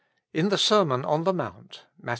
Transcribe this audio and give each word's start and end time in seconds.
In 0.33 0.49
the 0.49 0.57
Sermon 0.57 1.05
on 1.05 1.25
the 1.25 1.31
Mount 1.31 1.85
(Matt. 2.01 2.09